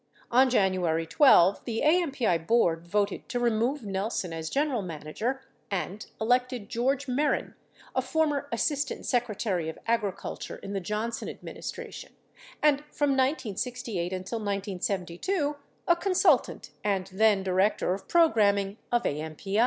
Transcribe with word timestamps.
On 0.31 0.49
January 0.49 1.05
12, 1.05 1.63
the 1.65 1.83
AMPI 1.85 2.47
board 2.47 2.87
voted 2.87 3.29
to 3.29 3.39
remove 3.39 3.85
Nelson 3.85 4.33
as 4.33 4.49
general 4.49 4.81
manager 4.81 5.43
and 5.69 6.07
elected 6.19 6.69
George 6.69 7.05
Mehren. 7.05 7.53
a 7.93 8.01
former 8.01 8.49
Assistant 8.51 9.05
Sec 9.05 9.27
retary 9.27 9.69
of 9.69 9.77
Agriculture 9.85 10.55
in 10.55 10.73
the 10.73 10.79
Johnson 10.79 11.29
administration 11.29 12.13
and, 12.63 12.79
from 12.91 13.11
1968 13.11 14.11
until 14.11 14.39
1972, 14.39 15.57
a 15.87 15.95
consultant 15.95 16.71
and 16.83 17.05
then 17.13 17.43
director 17.43 17.93
of 17.93 18.07
programing 18.07 18.77
of 18.91 19.03
AMPI. 19.03 19.59